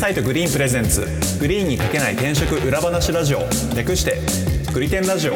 [0.00, 1.06] サイトグリーン presents。
[1.40, 3.40] グリーンにかけない転職裏話ラジオ。
[3.76, 4.18] 略して
[4.72, 5.34] グリテンラジオ。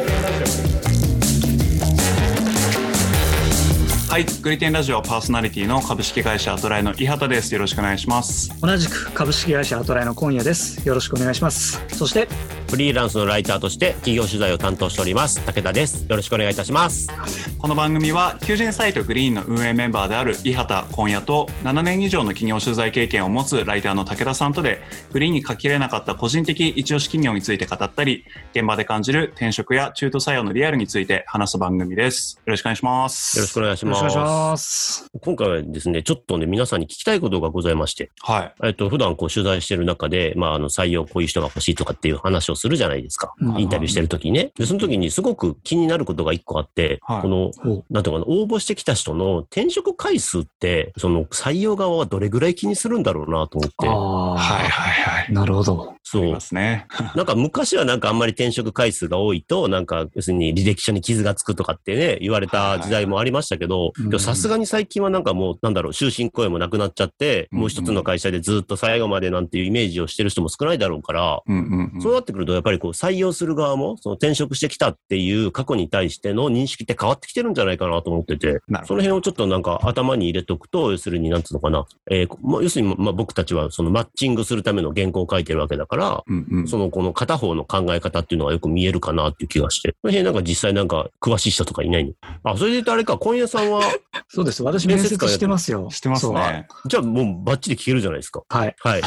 [4.09, 7.53] はいグリテンラジオパーソナリティの株式会社アトライの伊畑です。
[7.53, 8.59] よろしくお願いします。
[8.59, 10.83] 同じく株式会社アトライの今夜です。
[10.87, 11.79] よろしくお願いします。
[11.89, 12.27] そして
[12.75, 15.39] フリーランスのライターとして企業取材を担当しております。
[15.45, 16.05] 武田です。
[16.09, 17.07] よろしくお願いいたします。
[17.57, 24.81] この番組は求人サイトグリーンの運営メンバーである伊畑今夜と7年以上の企業取材経験を持つライターの武田さんとで
[25.13, 32.41] グリーンに書ききれなかった個人的一押し企業について語ったり現場で感じる転職や中途採用のリアルについて話す番組です。
[32.45, 33.37] よろしくお願いします。
[33.37, 33.97] よろしくお願いします。
[33.99, 35.11] よろしくお願いします。
[35.21, 38.53] 今回はですねちょっとね皆さんに聞きたいことがございましてはい。
[38.65, 43.33] えっと普段こう取材してる中でまああの採用こういう人が欲しいとかっていう話をするじゃないですか。
[43.39, 43.59] うん。
[43.59, 44.51] インタビューしてる時にね。
[44.57, 47.21] でその時にすごく気になることが一個あって、はい。
[47.21, 47.51] この
[47.89, 53.87] なんていうかな、応募してきた人の転職回数って、その採用側はどれぐらい気にするんだろうなと思って。
[53.87, 55.33] はいはいはい。
[55.33, 55.95] なるほど。
[56.03, 56.31] そう。
[56.31, 56.39] ま。
[56.39, 56.87] すね。
[57.15, 72.01] なんか昔はなんかあんまり転職回数が多いと、なんか要するに履歴書に傷がつくとかってね、言われた時代もありましたけど、さすがに最近はなんかもう、なんだろう、終身雇用もなくなっちゃって、うんもう一つの会社でずっと最後までなんていうイメージをしてる人も少ないだろうから、うんうんうん。
[72.01, 86.67] そうなってくると、やっぱりこう採用する側も、その転職してきたっていう過去に対しての認識って変わってきてるんじゃないかなと思ってて、その辺をちょっとなんか頭に入れておくと、要するになんつうのかな、えーまあ、要するにまあ僕たちはそのマッチングするための原稿を書いてるわけだから、うんうん。
[86.67, 92.13] そのこの片方の考え方っていうのがよく見えるかなっていう気がして、その辺なんか実際なんか詳しい人とかいないの？
[92.43, 93.81] あ、それで言うとあれか、今夜さんは、
[94.27, 94.63] そうです。
[94.63, 95.89] 私面接してますよ。
[95.89, 96.67] してますね。
[96.87, 98.43] じゃあもうバッチリ聞けるじゃないですか。
[98.49, 98.75] はい。
[98.79, 99.01] はい。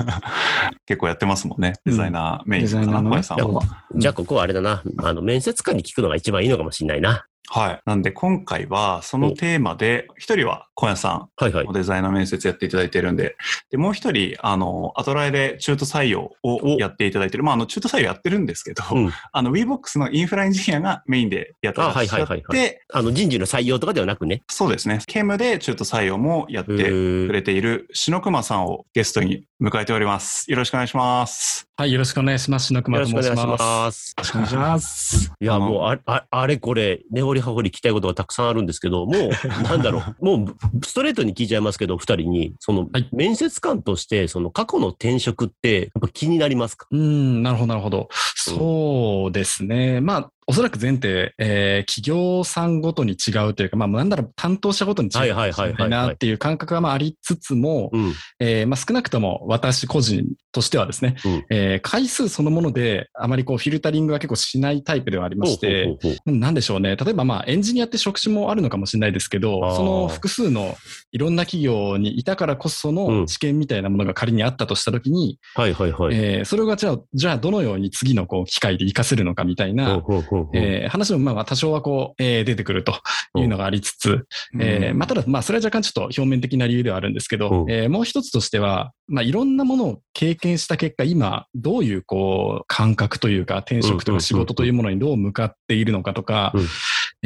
[0.86, 1.74] 結構やってますもんね。
[1.84, 3.08] デザイナーメインデザイナーのね。
[3.08, 3.62] 小林さんは。
[3.90, 4.00] うん。
[4.00, 7.26] じゃあここはあれだな、あの面接官に聞くのが一番いいのかもしれないな。
[7.48, 7.80] はい。
[7.84, 11.72] なんで今回はそのテーマで、一人は小屋さはいはいん、。
[11.72, 13.36] デザイナー面接やっていただいているんで、
[13.70, 24.42] で、もう一人、あの、アトライで中途採用をやっていただいている、まあ、あの、中途採用やってるんですけど、うん あの、WeBox のインフラエンジニアがメインでやってらっしゃって、あはいはいはいはあの人事の採用とかではなくね。
[24.48, 25.00] そうですね。
[25.06, 30.50] 兼務で中途採用もやってくれている篠熊さんをゲストに迎えております。
[30.50, 31.68] よろしくお願いします。
[31.76, 32.66] はい、よろしくお願いします。
[32.66, 34.10] 篠よ熊ろしくお願いしと申します。
[34.10, 39.28] よろしくお願いしますいや、もうあ、ああれこれ、根掘り葉掘り聞きたいことがたくさんあるんですけど、もう、
[39.64, 40.56] なんだろう、もう、
[40.86, 43.08] ストレートに聞いちゃいますけど、二人に、その、はい。
[43.12, 46.86] 面接官として、その過去の転職って、やっぱ気になりますか？
[46.90, 48.08] うーん、なるほど、なるほど。
[48.36, 50.00] そうですね。
[50.00, 58.12] まあ、おそらく前提、えー企業さんごとに違うというか、まあ、なんだろう、担当者ごとに違うなっていう感覚がまあありつつも、うん。
[58.40, 66.96] えーまあ、少なくとも私個人としてはですね、うんえー回数そのものであまりこうフィルタリングは結構しないタイプではありまして、なんでしょうね。
[66.96, 70.76] 例えばまあエンジニアって職種もあるのかもしれないですけあど、ーその複数の
[71.12, 76.16] いろんな企業にいたからこそうんの知見みたいなものが仮にあったとしたときに、はいはいはい。
[76.16, 82.94] えーそれがじゃあ、じゃあどのように次のこう機会で活かせるのかみたいな、ほうほうほうえー話もまあ多少はこう、えー出てくると
[83.36, 84.26] いうのがありつつ、
[84.60, 87.70] えーまあ、ただ、まあ、それは若干ちょっと表面的な理由ではあるんですけど、うん。
[87.70, 96.66] えーもう一つとしては、まあ、いろんなものを経験した結果、今、どういうこう、感覚というか、転職とうんか仕事というものにどう向かっているのかとかうん、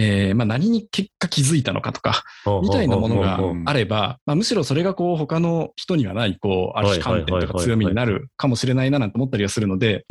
[0.00, 2.22] えーまあ、何に結果気づいたのかとか、
[2.62, 10.04] みたいなものがあれば、まあ、むしろそれがこう、他の人にはない、こう、ある種観点とか強みになるかもしれないななんて思ったりはするので、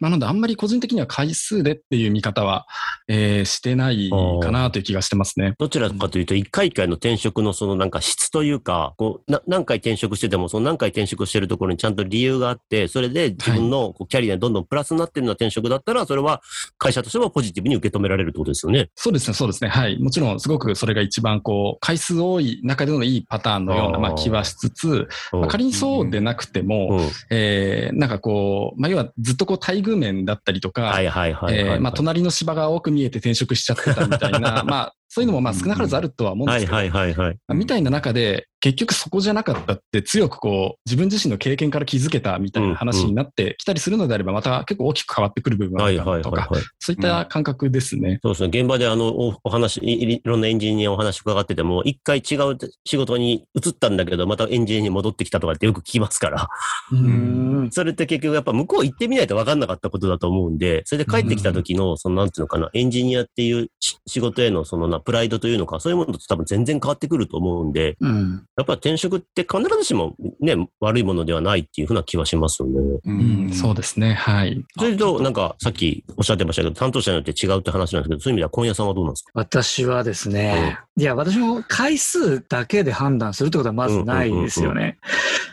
[0.00, 2.66] なので、あんまり個人的には回数でっていう見方は、
[3.06, 4.10] えーしてない
[4.42, 5.54] かなという気がしてますね。
[5.58, 16.40] どちらかというと、一回一回の転職のそのなんか質というか、こう、な何回転職してても、その何回転職してるところにちゃんと理由があって、それで自分のこうキャリアにどんどんプラスになってるような転職だったら、それは
[16.78, 18.90] 会社としてもポジティブに受け止められるってことですよね。
[18.94, 19.70] そうですね、そうですね。
[19.70, 19.98] はい。
[19.98, 31.58] もちろん、すごくそれが一番、こう、回数多い中でのいいパターンのような、まあ、気はしつつ、うんまあ、仮にそうでなくても、うんえーなんかこう、まあ、要はずっとこう、待遇面だったりとか、はいはいはいはい。
[31.58, 37.36] えーまあ、隣の芝が多く見えて転職しちゃってたみたいな、 まあ、そういうのもまあ少なからずあるとは思うんですけど、はいはいはいはい。
[37.46, 46.48] まあみたいな中で、結局そこじゃなかったって強くこう、自分自身の経験から気づけたみたいな話になってきたりするのであれば、また結構大きく変わってくる部分があはいるかなとか。
[46.80, 48.18] そういった感覚ですね。
[48.22, 48.60] そうですね。
[48.60, 56.48] 現場であの、おお話い、いろんなエンジニアお話伺ってても、一回違う仕事に移ったんだけど、またエンジニアに戻ってきたとかってよく聞きますから。
[56.90, 68.46] ううんん それって結局やっぱ向こう行ってみないと分かんなかったことだと思うんで、それで帰ってきた時の、そのなんていうのかな、エンジニアっていうし仕事へのそのな、プライドというのか、そういうものと多分全然変わってくると思うんで、うん。
[68.56, 73.00] やっぱ転職って必ずしもね、悪いものではないっていうふうな気はしますよね。
[73.04, 74.14] うん、そうですね。
[74.14, 74.64] はい。
[74.78, 79.30] それと、なんか、さっきおっしゃってましたけど、担当者によって違うって話なんですけど、そういう意味では今夜さんはどうなんですか？
[79.34, 84.98] 私はですね、うん、いや、私も回数だけで判断するってことはまずないですよね。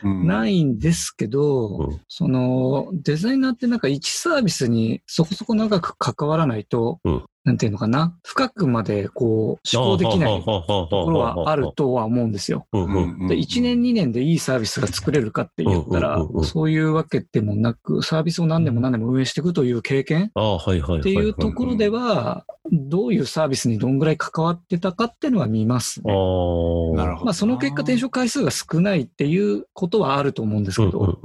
[0.03, 12.67] ないんですけど、うん、その、デザイナーってなんか1サービスにそこそこ長く関わらないと、うん、なんていうのかな、深くまでこう思考できないところはあるとは思うんですよ。
[12.71, 26.13] で1年2年でいいサービスが作れるかって言ったら、そういうわけでもなく、サービスを何年も何年も運営していくという経験っていうところでは、どういうサービスにどんぐらい関わってたかっていうのは見ますね。
[26.13, 27.25] なるほど。
[27.25, 31.17] まあその結果転職回数が少ないっていうことはあると思うんですけど、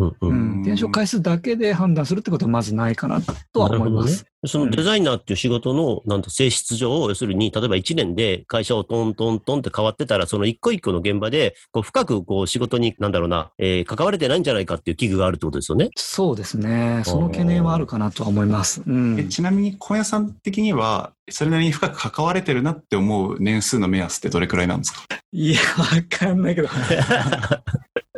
[0.63, 3.21] 転職回数だけで判断するってことはまずないかな
[3.53, 4.25] とは思います。
[4.47, 15.91] そのデザイナーっていう仕事の、なんと性質上、要するに、例えば1年で会社をトントントンって変わってたら、その一個一個の現場で、こう深くこう仕事に、なんだろうな、えー、関われてないんじゃないかっていう危惧があるってことですよね？
[15.97, 17.03] そうですね。
[17.05, 18.83] その懸念はあるかなとは思います。
[18.87, 25.01] うん、ちなみに、小屋さん的には、それなりに深く関われてるなって思う年数の目安ってどれくらいなんですか？
[25.33, 26.69] いや、わかんないけど。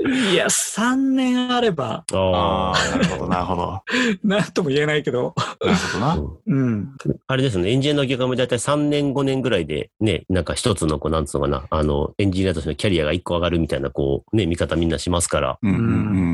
[0.09, 2.05] いや、3年あれば。
[2.13, 3.83] ああ、 なるほど、なるほど。
[4.25, 5.35] なんとも言えないけど。
[5.61, 6.19] なるほどな。
[6.47, 6.97] うん。
[7.27, 15.59] あれですね、エンジニアの業界もだいたい3年、5年ぐらいで、ね、なんか一つの、こう、なんつうのかな、あの、エンジニアとしてのキャリアが1個上がるみたいな、こう、ね、見方みんなしますから。
[15.63, 15.81] うんうんう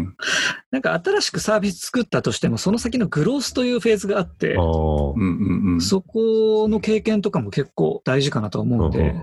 [0.03, 0.17] ん。
[0.71, 9.15] なんか新しくサービス作ったとしても、その先のグロースというフェーズがあって、そこの経験とかも結構大事かなと思うんで、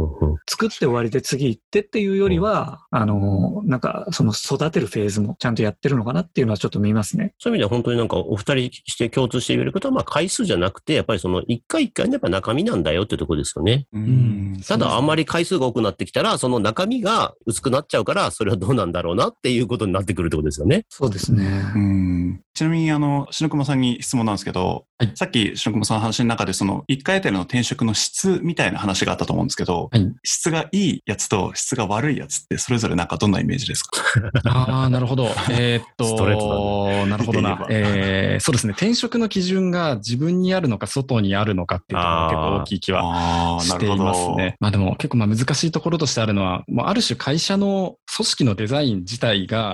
[0.50, 7.33] 作って終わりで次行ってっていうよりは、あの、なんか、その育てるフェーズもちゃんとやってるのかなっていうのはちょっと見ますね。
[7.39, 13.88] そういう意味では本当になんかお二人して共通して言えることは、まあ回数じゃなくて、やっぱりその一回一回のやっぱ中身なんだよってところですよね。
[13.93, 14.61] うん。
[14.67, 20.85] ただあんまり回数が多くなってきたら、その中身が薄くなっちゃうから、それはどうなんだろうなっていうことになってくるってことですよね。
[20.89, 21.63] そうですね。
[21.75, 22.41] うん。
[22.53, 33.99] ちなみにあの、篠熊さんに質問なんですけど、はい、さっき篠熊さんの話の中でその一回あたりの転職の質みたいな話があったと思うんですけど、はい、質がいいやつと質が悪いやつってそれぞれなんかどんなイメージですか？
[34.45, 35.25] ああ、なるほど。
[35.51, 37.66] えー、っと、ストレートなるほどな。
[37.69, 38.74] えー、そうですね。
[38.74, 44.56] 転職の基準が自分にあるのか外にあるのかっていうところが結構大きい気はしていますね。
[44.60, 49.74] まあでも結構まあ難しいところとしてあるのは、もうある種会社の組織のデザイン自体が、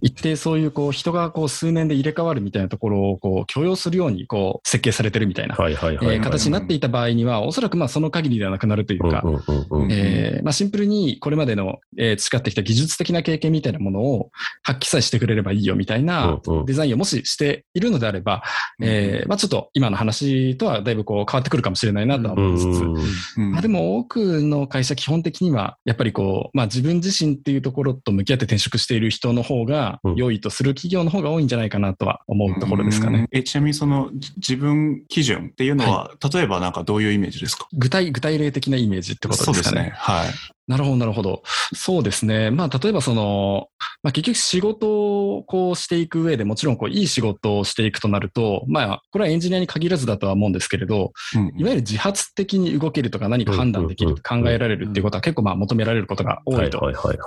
[0.00, 9.22] 一定そういうこう人がこう数年で入れ替わるみたいなところをこう許容するようにこう設計されてるみたいな形になっていた場合には、おそらくまあその限りではなくなるというか、
[10.52, 14.30] シンプルにこれまでの、えー、培ってきた技術的な経験みたいなものを
[14.62, 18.42] 発揮さえしてくれればいいよみたいなデザインをもししているのであれば、
[18.82, 22.62] えー、まあちょっと今の話とはだいぶこう変わってくるかもしれないなとは思いつ
[23.34, 33.26] つ、まあでも多くの会社基本的にはやっぱりこう、まあ自分自身っていうところと向き合って転職している人の方が良いとする企業の方が多いんじゃないかなとは思うところですかね。
[33.32, 37.66] えちなみにその自分基準っていうのは、はい、例えばなんかどういうイメージですか？
[37.72, 39.70] 具体、具体例的なイメージってことですかね。
[39.70, 39.92] そうですね。
[39.94, 40.28] はい。
[40.68, 41.42] なるほど、なるほど。
[41.74, 42.50] そうですね。
[42.50, 43.68] まあ、例えばその、
[44.02, 56.78] まあ、結局仕事をこうしていく上でもちろんこういい仕事をしていくとなると、まあ、これはエンジニアに限らずだとは思うんですけれど、うん、いわゆる自発的に動けるとか何か判断できる、考えられるっていうことは結構まあ求められることが多いと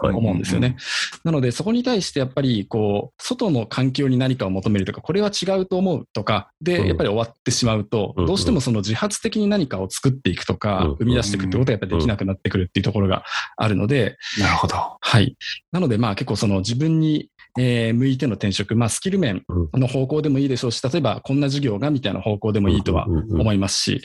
[0.03, 0.77] 思うんですよね。
[1.23, 13.23] なので、そこに対してやっぱりこう、外の環境に何かを求めるとか、これは違うと思うとか、で、やっぱり終わってしまうと、どうしてもその自発的に何かを作っていくとか、生み出していくってことはやっぱりできなくなってくるっていうところが
[13.57, 14.75] あるので、なるほど。
[15.00, 15.36] はい。
[15.72, 24.01] なので、まあ結構その自分にえー、向いての転職、まあ、スキル面の方向でもいいでしょうし、例えばこんな授業がみたいな方向でもいいとは思いますし、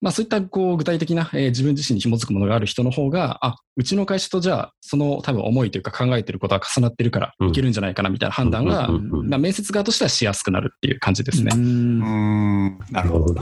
[0.00, 11.50] まあ、そういったこう具体的な、えー、自分自身に紐づくものがある人の方が、あ、うちの会社とじゃあ、その多分思いというか考えてることは重なってるからいけるんじゃないかなみたいな判断が、まあ、面接側としてはしやすくなるっていう感じですね。
[11.54, 13.34] うんなるほど。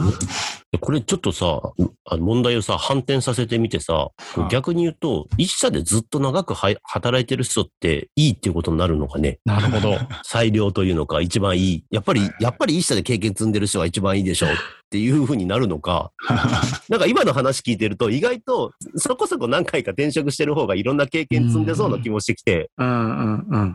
[0.80, 1.60] これちょっとさ、
[2.04, 4.10] あの問題をさ、反転させてみてさ、
[4.48, 9.40] 逆に言うと、一社でずっと長く働いてる人っていいっていうことになるのかね？
[9.44, 9.98] なるほど。
[10.22, 11.84] 裁量というのか、一番いい。
[11.90, 14.54] やっぱり、やっぱり一社で経験積んでる人が一番いいでしょうっ
[14.90, 16.12] ていうふうになるのか、
[16.88, 22.70] なんか今の話聞いてると、意外とそこそこ何回か転職してる方がいろんな経験積んでそうな気もしてきて、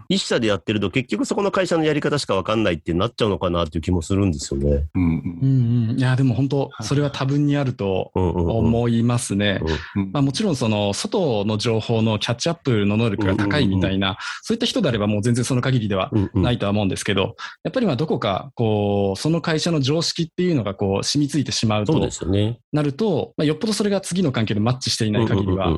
[0.09, 4.85] 一社でやってると結局そこの会社のやり方しかわかんないってなっちゃうのかなっていう気もするんですよね。
[4.95, 5.89] うんうん。
[5.89, 9.61] うん、いや、でも本当、それは多分にあると思いますね。
[10.11, 22.59] まあ、もちろんその外の情報のキャッチアップの能力が高いみたいな、そういった人であればもう全然その限りではないとは思うんですけど、やっぱりまあどこかこう、その会社の常識っていうのがこうう染みついてしまうと、そうですよね。
[22.71, 25.69] なると、まあ、よっぽどそれが次の関係でマッチしていない限りは、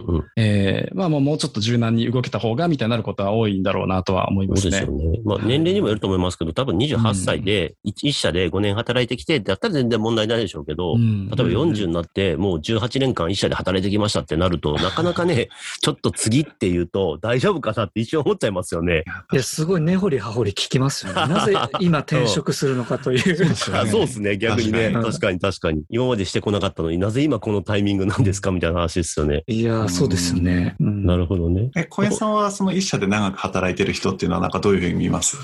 [1.10, 4.91] もうもうちょっと柔軟に動けた方がみたいになることは多いんだろうなとは思いますねすよ。
[4.91, 5.20] ね。
[5.24, 15.50] まあ、年齢にもよると思いますけど、多分28歳で、一一社で5年働いてきて、だったら全然問題ないでしょうけど、うん例えば40になって、もう18年間一社で働いてきましたってなると、なかなかね、
[15.82, 19.03] ちょっと次っていうと、大丈夫かなって一瞬思っちゃいますよね。
[19.34, 21.34] いや、すごい根掘り葉掘り聞きますよね。
[21.34, 23.51] なぜ今転職するのかという。
[23.51, 24.91] あそうで すね、逆にね。
[24.91, 25.84] 確確かに確かに。
[25.89, 28.51] 今までしてこなかったのになぜ今このタイミングなんですか？
[28.51, 29.43] みたいな話ですよね。
[29.48, 30.75] いや、そうですよね。
[30.79, 31.72] うんなるほどね。
[31.75, 35.38] え、小林さんはその一社で長く働いてる人っていうのはなんかどういうふうに見ます？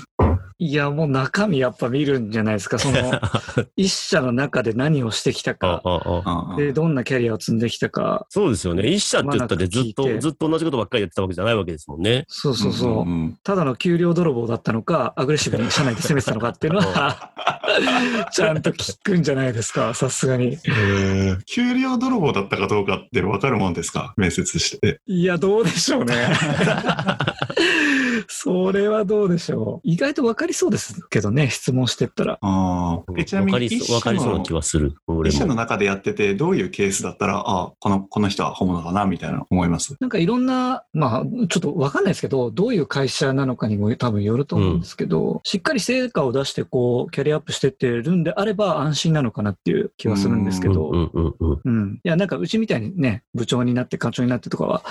[0.64, 2.78] いや、もう中身やっぱ見るんじゃないですか。
[2.78, 2.98] その、
[3.76, 8.26] 一社の中で何をしてきたあか、で、どんなキャリアを積んできたか。
[8.28, 8.86] そうですよね。
[8.86, 12.26] 一社って言ったってずっと、ずっと同じことばっかりやってたわけじゃないわけですもんね。
[12.28, 13.04] そうそうそう。
[13.10, 17.32] んんただの給料泥棒だったのか、アグレッシブに社内で攻めてたのかっていうのは、
[18.32, 20.58] ちゃんと聞くんじゃないですか、さすがに。
[20.68, 24.14] えー給料泥棒だったかどうかって分かるもんですか？
[24.16, 25.00] 面接して。
[25.08, 26.14] いや、どうでしょうね。
[28.28, 29.88] それはどうでしょう。
[29.88, 32.38] 意外と分かりそうですけどね、質問してったら。
[32.40, 34.94] あーえちなみわかりにわかりそうなの気はする。
[35.06, 35.54] 俺一社のも。
[35.56, 39.96] 中でやってて、どういうケースだったら、あこの、この人は本物だな、みたいな思います？
[40.00, 51.60] なんかいろんな、まあ、ちょっと分かんないですけど、どういう会社なのかにも多分よると思うんですけど、しっかり成果を出して、こう、キャリアアップしてってるんであれば安心なのかなっていう気はするんですけど、うんうんうん。
[51.64, 52.00] うん。
[52.04, 54.82] いや、なんかうちみたいにね、部長になって課長になってとかは、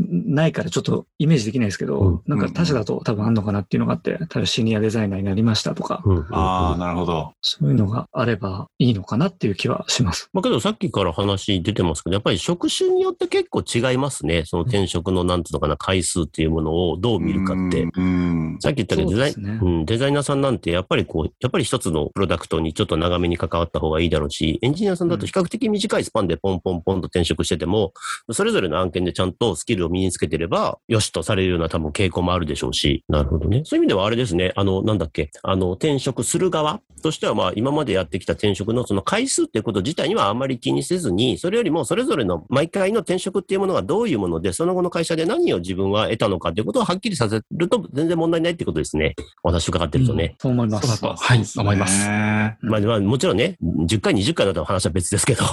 [0.00, 7.32] んないからちょっとイメージできないですけど、うんなんか他社だと多分あんのかなっていうのがあって、例えばシニアデザイナーになりましたとか、うんうんうんああ、なるほど。
[7.40, 10.28] そういうのがあればいいのかなっていう気はします。
[10.32, 14.44] まあけどさっきから話出てますけど、やっぱり職種によって結構違いますね。
[14.46, 17.82] その転職のなんていうのかな、回数っていうものをどう見るかって。
[17.82, 18.04] うん。
[18.04, 27.92] うんさっき言ったけど、デザイねうん、デザイナーさんなんてやっぱりこう、やっぱり一つのプロダクトにちょっと長めに関わった方がいいだろうし、エンジニアさんだと比較的短いスパンでポンポンポンと転職してても、
[28.32, 33.62] それぞれの案件でちゃんとスキルを身につけてれば、よしとされるような多分傾向もあるでしょうし、なるほどね。
[33.64, 49.14] そういう意味ではあれですね、あの、なんだっけ、あの、転職する側としてはまあ今までやってきた転職のその回数っていうこと自体にはあまり気にせずに、それよりもそれぞれの毎回の転職っていうものがどういうもので、その後の会社で何を自分は得たのかっていうことをはっきりさせると全然問題ないってことですね。
[49.42, 50.36] お話伺ってるとね。
[50.38, 50.86] そう思います。
[50.86, 52.08] そうだと、はい、思います。
[52.08, 55.44] まあ、まあ、もちろんね、10回、20回だったら話は別ですけど、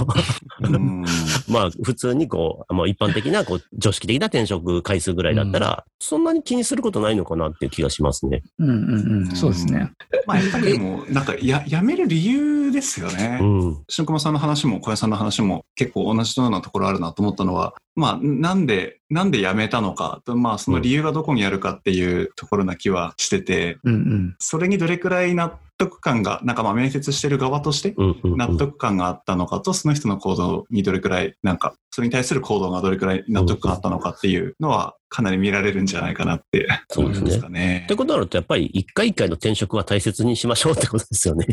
[0.62, 1.06] うん
[1.48, 8.44] まあ、普通にこう、まあ、一般的な、こう、常識的な転職回数ぐらいだったら、そんなに気にすることないのかなっていう気がしますね。
[8.60, 8.78] うんうんう
[9.17, 9.17] ん。
[9.36, 9.92] そうですね。
[10.26, 13.44] まあ、やっぱりでも、なんか、や、辞める理由ですよねう。
[13.44, 13.84] ん。
[13.90, 24.36] 新駒さんの話も小屋さんの話も結構同じようなところあるなと思ったのは、まあ、なんで、なんで辞めたのかと、まあ、その理由がどこにあるかっていうところな気はしてて、うんうん。
[24.40, 27.96] それにどれくらい納得感が、なんかまあ面接してる側として。
[28.24, 37.96] 納得感があったのかと、その人の行動にどれくらい、なんか、それに対する行動がどれくらい納得感あったのかっていうのは、かなり見られるんじゃないかなってそうですねすかねって。
[37.96, 41.48] ことになると、やっぱり一回一回の転職は大切にしましょうってことですよね。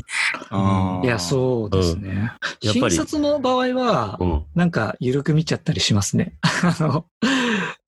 [1.03, 2.33] いや、そうですね。
[2.61, 4.45] 新やっぱり卒の場合はう、ん。
[4.55, 6.35] なんか緩く見ちゃったりしますね。
[6.43, 7.07] あの、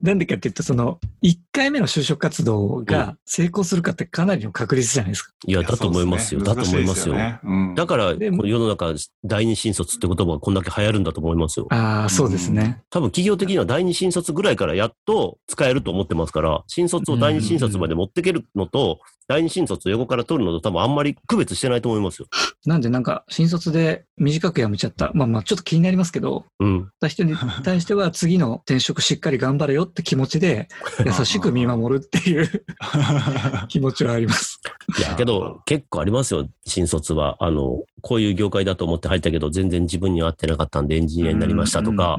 [0.00, 5.32] なんでかっていうと、その、1回目の就職活動が成功するかってかなりの確率じゃないですか。
[5.46, 6.42] いや、だと思いますよ。
[6.42, 7.14] だと思いますよ。
[7.14, 8.94] だかから、世の中、
[9.24, 11.66] 第二新卒って言葉がこんだけ流行るんだと思いますよ。
[11.70, 12.82] ああ、そうですね。
[12.90, 22.28] 多分企業的には第二新卒ぐらいからやっと使えると思ってますから、新卒を第二新卒まで持ってけるのと、第二新卒を横から取るのと多分あんまり区別してないと思いますよ。
[22.64, 25.10] なんでなんか、新卒で短く辞めちゃった。
[25.14, 26.82] まあまあ、ちょっと気になりますけど、うん。
[26.84, 30.68] った人に対しては次の転職しっかり頑張れよって気持ちで、
[31.04, 32.64] 優しく見守るっていう
[33.68, 34.60] 気持ちはあります。
[34.98, 37.36] いや、けど、結構ありますよ、新卒は。
[37.40, 42.16] あの、こういう業界だと思って入ったけど、全然自分に合ってなかったんでエンジニアになりましたとか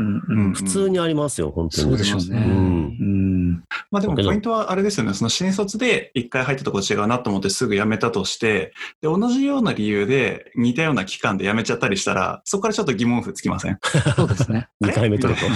[0.54, 1.90] 普通にありますよ、本当に。
[1.90, 2.46] そうでしょうね。
[2.46, 3.64] うんうん。
[3.92, 5.14] まあでもポイントはあれですよね。
[5.14, 13.80] その新卒で一回入ったところ違うなと思ってすぐ辞めたとして、で、同じような理由で似たような期間で辞めちゃったりしたら、そこからちょっと疑問符つきません
[14.16, 14.68] そうですね。
[14.84, 15.48] 2回目取ると。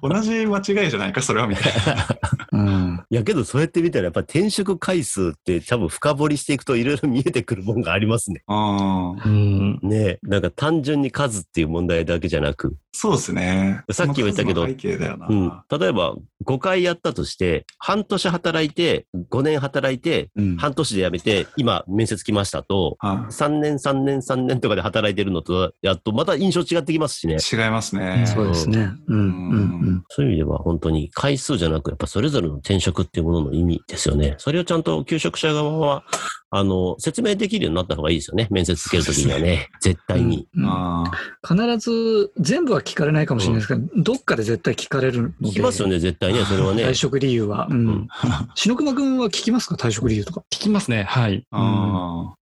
[0.00, 0.08] と。
[0.08, 2.06] 同じ間違いじゃないか、それはみたいな。
[2.52, 2.89] うん。
[3.12, 8.44] いや、けどそうやって見たら、やっぱり転職回数って多分深掘りしていくといろいろ見えてくるもんがありますね。
[8.46, 9.12] うん。
[9.14, 9.80] うん。
[9.82, 10.18] ねえ。
[10.22, 13.82] なんか単純に数っていう問題だけじゃなく、そうですね。
[13.90, 15.26] さっきも言ったけどその数の背景だよな。
[15.28, 15.80] うん。
[15.80, 16.14] 例えば、
[16.44, 27.38] 5回やったとして、半年働いて、5年働いて、うん半年で辞めて、今、面接来ましたと、はい3年、3年、3年とかで働いてるのと、やっとまた印象違ってきますしね。
[27.52, 28.24] 違いますね。
[28.26, 28.92] そうですね。
[29.08, 29.18] うん。
[29.18, 29.22] うん。
[29.22, 30.04] うん。
[30.08, 34.34] そういう意味では本当に回数じゃなく、やっぱそれぞれの転職職っていうものの意味ですよね。
[34.38, 36.04] それをちゃんと求職者側は、
[36.50, 38.48] あの、説明できるようになった方がいいですよね。
[38.50, 39.68] 面接つけるときにはね。
[39.80, 41.04] 絶対に、うん、
[41.46, 45.34] 必ず、全部は聞かれないかもしれないですけど、うん、どっかで絶対聞かれるので。
[45.48, 46.84] 聞きますよね、絶対ね、それはね。
[46.86, 47.68] 退職理由は。
[47.70, 48.08] うん。
[48.56, 49.76] 篠熊くんは聞きますか？
[49.76, 50.42] 退職理由とか。
[50.50, 51.46] 聞きますね、はい。
[51.52, 52.34] あ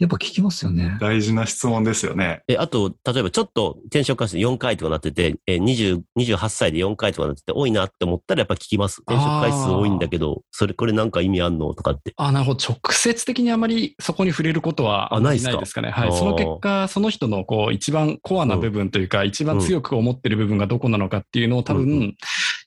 [0.00, 0.98] やっぱ聞きますよね。
[1.00, 2.42] 大事な質問ですよね。
[2.48, 9.02] え、あと、例えばちょっと転職回数4回とかなってて、え、20、28歳で4回とかなってて多いなって思ったらやっぱ聞きます。
[9.02, 12.12] 転職回数多いんだけど、それ、これなんか意味あんのとかって。
[12.16, 12.64] あ、なるほど。
[12.64, 15.90] 直接的にあまりそこに触れることはないですかね。
[15.90, 16.12] はい。
[16.12, 22.16] その結果、その人のこう、一番コアな部分というか、うん、一番強く思ってる部分がどこなのかっていうのを多分、うんうん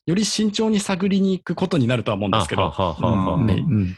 [0.07, 2.73] より慎重に探りに行くことになるとは思うんですけど。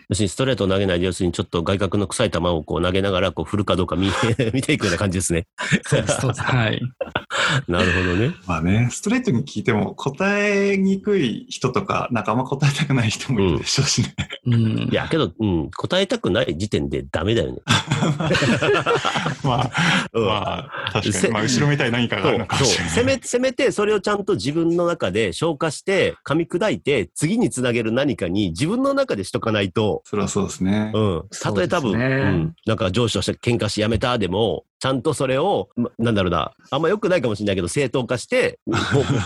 [0.09, 4.09] 要するにストレートを投げないで、要するにちょっと外角の臭い球をこう投げながらこう振るかどうか見
[4.51, 5.45] 見ていくような感じですね。
[5.85, 6.41] そうです、そうです。
[6.41, 6.81] はい。
[7.67, 8.33] なるほどね。
[8.47, 14.15] まあね、ストレートに聞いても答えにくい人とか、なんかあんま答えたくない人もいるでしょうしね。
[14.47, 14.89] うん。
[14.91, 17.59] いや、けど、うん、答えたくない時点でダメだよね。
[19.43, 19.71] まあ、
[20.13, 22.93] まあ、確かに、まあ、後ろめたい何かがあるのかもしれない。
[22.93, 30.01] せめ、せめて、それをちゃんと自分の中で消化して、噛み砕いて、次につなげる何かに自分の中でしとかないと。
[30.05, 30.91] それはそうですね。
[30.93, 31.23] うん。
[31.41, 35.69] たとえ多分、ね、うん、なんか上司として喧嘩しやめたでも、ちゃんとそれを、
[35.99, 38.59] なんだろうな、あんま良くないかもしれないけど、正当化して、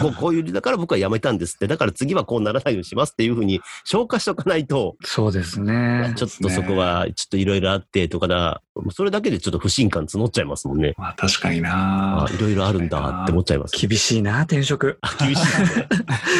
[0.01, 6.13] こうこういう理由だから僕は辞めたんですって、だから次はこうならないようにしますっていうふうに消化しとかないと、そうですね。
[6.17, 10.93] ちょっとそこは、ちょっといろいろあってとかだ、それだけでちょっっと不信感募っちゃいますもんね。
[10.98, 13.88] まあ確かにないろいろあるんだって思っちゃいます。
[13.88, 15.00] 厳しいな、転職。
[15.19, 15.88] 厳しい、ね。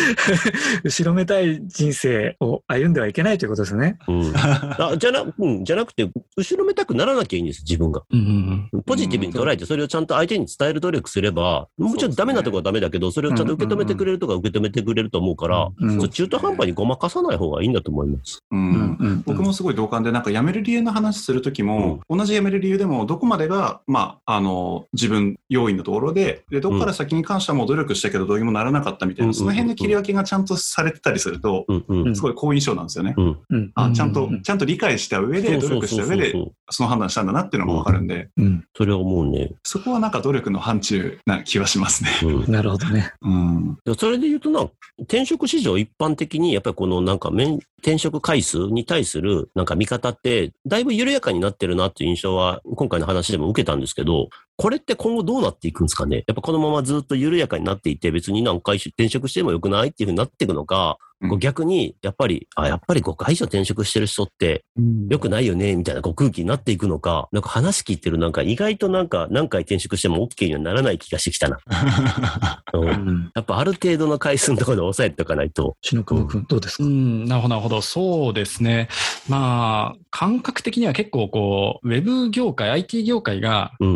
[0.84, 3.98] 後ろめたい人生を歩んではいけないということですね。
[4.08, 4.34] うん。
[4.36, 8.04] あじゃな、うん、じゃなくて、後ろめたくならなきゃいいんです、自分が。
[8.12, 18.40] うんうん、ポジティブに捉えて、それをちゃんと相手に伝える努力すれば、もちろんダメなところはダメだけど、それをちゃんと受け止めてくれるとか受け止めてくれると思うから、うんうん、中途半端にごまかさない方がいいんだと思います。
[18.52, 19.24] うん。
[19.26, 31.66] 僕もすごい同感で、なんか辞める理由の話するときも、同じ辞める理由でも、どこまでがまあ、あの、自分要因のところで、で、どこから先に関してはもう努力したけどどうにもならなかったみたいな、その辺の切り分けがちゃんとされてたりすると、
[32.14, 33.16] すごい好印象なんですよね。
[33.76, 36.34] あちゃんと、ちゃんと理解した上で、努力した上で、
[36.70, 38.30] その判断したんだなっていうのがわかるんで、
[38.76, 39.52] それは思うね。
[39.64, 42.10] そこはなんか努力の範疇な気はしますね。
[42.48, 43.14] なるほどね。
[43.22, 43.78] うん。
[43.98, 44.70] それで言うとな、
[45.02, 56.24] 転職市場一般的にやっぱりこのなんか転職回数に対するなんか見方って、だいぶ緩やかになってるなっていう印象は、今回の話でも受けたんですけど、これって今後どうなっていくんですかね？
[56.28, 60.98] やっぱこのままずっと緩やかになっていて、別に何回転職してもよくないっていうふうになっていくのか、
[61.30, 64.66] こう逆に、やっぱり、あ、やっぱり5回以上転職してる人って、
[65.10, 71.60] 良くないよね、みたいなこう空気になっていくのか、なんか話聞いてるなんか意外となんか何回転職しても OK にはならない気がしてきたな。
[72.74, 75.78] うん、やっぱある程度の回数のところで抑えておかないと。
[75.82, 77.82] 篠久保君、どうですか、うん、なるほど、なるほど。
[77.82, 78.90] そうですね。
[79.30, 83.88] まあ、感覚的には結構こう、ウェブ業界、IT 業界が、う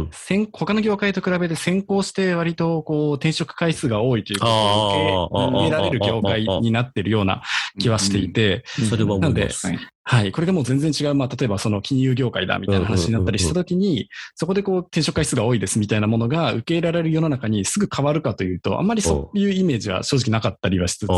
[0.48, 7.42] ん、他の業界と比べて先行して割とこう、転職回数が多いということを受けられる業界になってるような
[7.80, 9.68] 気はしていて、それは思います。
[10.10, 10.32] はい。
[10.32, 21.10] これでもう全然違う、まあ、例えばその金融業界だみたいな話になったりしたときに、そこでこう転職回数が多いですみたいなものが受け入れられる世の中にすぐ変わるかというと、あんまりそういうイメージは正直なかったりはしつつ、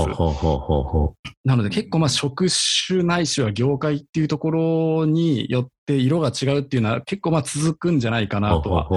[1.45, 2.47] なので結構まあ職
[2.87, 8.87] 種ないしは業界っていうところによって色が違うっていうのは結構まあ続くんじゃないかなとは、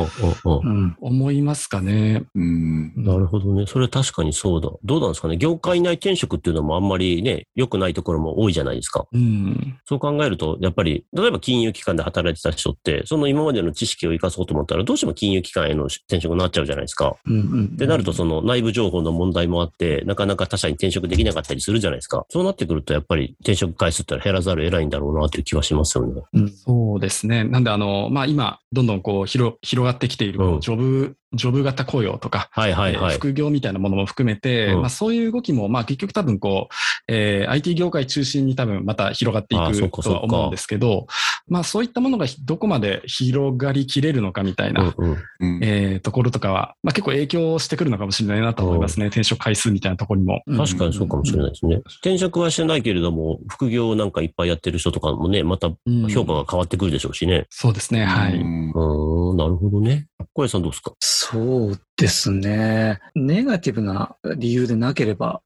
[1.00, 2.24] 思いますかね。
[2.34, 2.92] うん。
[2.96, 3.66] なるほどね。
[3.66, 4.70] それ確かにそうだ。
[4.84, 5.36] どうなんですかね。
[5.36, 9.06] 業界内転職っていうのもあんまりね、良くないところも多いじゃないですか。
[9.12, 9.78] うん。
[9.84, 17.16] そう考えると、やっぱり、例えば金融機関で働いてた人って、その今までの知識を活かそうと思ったら、どうしても金融機関への転職になっちゃうじゃないですか。
[17.26, 22.24] うんうんうん、ってなると、その内部情報の問題もあって、なかなか他社に転職できなかったりするじゃないですか。
[22.30, 26.22] そうなってくると、やっぱり転職回数って減らざるを得ないんだろうなという気はしますよね。
[26.32, 27.44] うん、そうですね。
[27.44, 36.74] なんで、あの、まあ、今、どんどんこう広、広がってきている、ジョブジョブ型雇用とか、はいはいはい、副業みたいなものも含めて、うん、まあ、そういう動きも、まあ、結局多分こう、
[37.08, 41.06] えー、IT 業界中心に多分また広がっていくとは思うんですけど、
[41.48, 45.10] まあ、そういったものがどこまで広がりきれるのかみたいな、うん
[45.40, 49.06] うん、えー、ところとかは、まあ、結構影響してくるのかもしれないなと思いますね。
[49.06, 50.42] 転職回数みたいなところにも。
[50.46, 51.76] 確かにそうかもしれないですね。
[51.84, 55.70] 転職はしてないけれども、副業なんかいっぱいやってる人とかもね、また
[56.08, 57.46] 評価が変わってくるでしょうしね。
[57.50, 58.36] そうですね、はい。
[58.36, 60.06] うん、なるほどね。
[60.32, 60.92] 小林さんどうですか？
[61.00, 62.98] そうですね。
[63.14, 65.40] ネガティブな理由でなければ、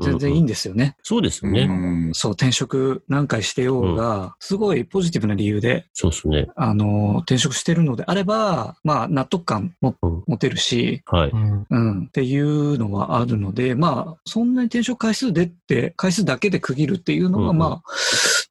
[0.00, 0.96] 全然いいんですよね。
[1.02, 2.10] そうですよね。
[2.12, 6.48] そう、転職何回してようが、すごいポジティブな理由で、そうですね。
[6.56, 11.30] あの、転職してるのであれば、まあ、納得感も持てるし、はい。
[11.30, 17.90] うん、っていうのはあるので、まあ、そんなに転職回数でって、回数だけで区切るっていうのは、まあ、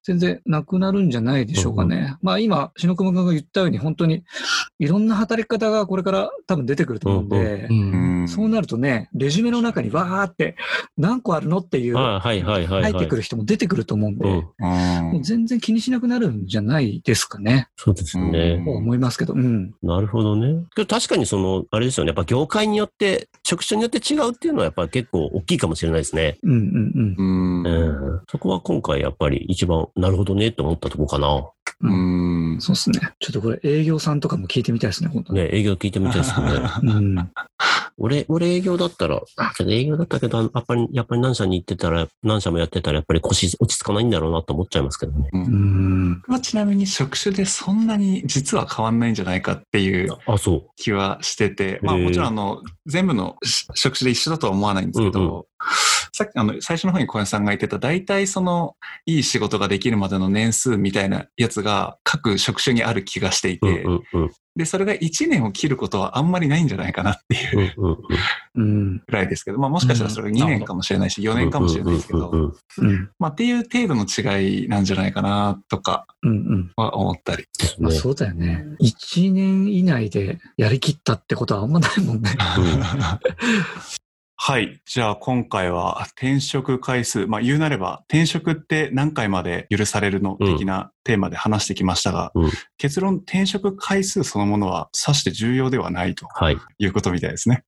[0.03, 2.15] 全然なくなるんじゃないでしょうかね。
[2.21, 4.23] まあ今、篠熊君が言ったように、本当に
[4.79, 7.67] いろんな働き方がこれから多分出てくると思うんで、
[8.27, 10.55] そうなるとね、レジュメの中にわーって
[10.97, 17.69] 何個あるのっていう、入ってくる人も出てくると思うんで、もう全然気にしなくなるんじゃないですかね。
[17.75, 18.63] そうですね。
[18.65, 19.73] 思いますけど、うん。
[19.81, 20.63] なるほどね。
[20.75, 26.37] 確かにその、あれですよね、やっぱ業界によって、職種によって違うっていうのはやっぱ結構大きいかもしれないですね。
[26.43, 27.63] うんうんうん。
[27.63, 31.49] うんそこは今回やっぱり一番なるほどねって思ったとこかな。
[31.81, 32.57] うん。
[32.59, 32.99] そうですね。
[33.19, 36.47] ちょっとこれ営業さんとかも聞いてみたいですね、本当ね、営業聞いてみたいですね。
[36.83, 37.31] うん。
[37.99, 45.29] 俺、俺営業だったら、あ、けど営業だったけど、やっぱり、やっぱり何社に行ってたら、何社もやってたら、やっぱり腰落ち着かないんだろうなと思っちゃいますけどね。
[45.33, 46.21] うん。
[46.27, 50.09] まあ、ちなみに職種でそんなに実は変わんないんじゃないかっていう
[50.75, 53.35] 気はしてて、まあもちろんあの、全部の
[53.73, 55.43] 職種で一緒だとは思わないんですけど、うんうん
[56.13, 58.75] さっきあの、最初の方に小林さんが言ってた、大体その、
[59.05, 67.75] いい仕事ができるまでの年数みたいなやつが各職種にある気がしていて、うんうんうん、で、それが1年を切ることはあんまりないんじゃないかなっていう
[68.55, 72.53] ぐらいですけど、まあもしかしたらそれが2年かもしれないし、4年かもしれないですけど、
[73.19, 76.07] まあっていう程度の違いなんじゃないかなとか
[76.75, 77.45] は思ったり。
[77.79, 78.65] まあそうだよね。
[78.81, 82.31] 1年以内でやりきったってことはあんまないもんね。
[84.49, 84.79] はい。
[84.85, 90.37] じゃあ今回は転職回数、まあ言うなれば転職って何回まで許されるの？
[90.37, 97.63] 的なテーマで話してきましたが、うん、結論転職回数そのものはさして重要ではないと、はい、いうことみたいですね。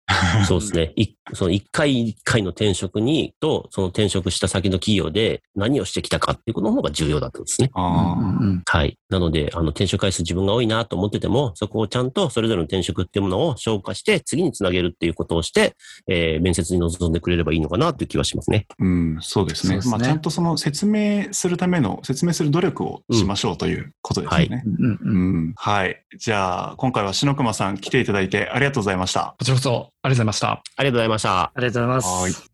[0.45, 0.93] そうですね。
[1.33, 7.71] その一回一回の転職にと、その転職した先の企業で何をしてきたかっていうことの方が重要だったんですね。
[7.73, 8.97] はい。
[9.09, 15.75] なので、あの転職回数自分が多いなと思ってても、そこをちゃんとそれぞれの転職っていうものを消化して次につなげるっていうことをして、
[16.07, 18.65] えー、面接に臨んでくれればいいのかなという気はしますね。
[18.79, 19.81] うん、そうですね。
[19.81, 24.37] すねまあちゃんとその説明するための、説明する努力をしましょうということですね。
[24.37, 24.49] はい。
[24.49, 26.03] うん、はい。
[26.17, 29.35] じゃあ、今回は篠熊さん来ていただいてありがとうございました。
[29.39, 30.51] こちらこそ、ありがとうございました。
[30.51, 31.41] ありがとうございました。
[31.41, 32.07] ありがとうございます。
[32.07, 32.48] はい。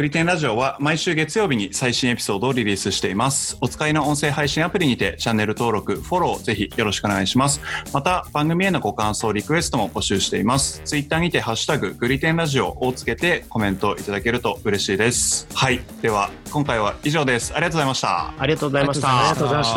[0.00, 3.58] グリテンラジオは毎週月曜日に最新エピソードをリリースしています。
[3.60, 7.60] お使いの音声配信アプリにてチャンネル登録、フォローぜひよろしくお願いします。
[7.92, 10.80] また番組へのご感想、リクエストも募集しています。
[10.86, 15.46] ツイッターにてハッシュタググリテンラジオをつけてコメントいただけると嬉しいです。
[15.52, 15.82] はい。
[16.00, 17.52] では今回は以上です。
[17.54, 18.32] ありがとうございました。
[18.38, 19.18] ありがとうございました。
[19.18, 19.74] ありがとうございまし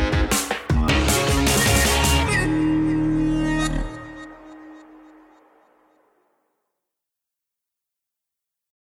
[0.00, 0.05] た。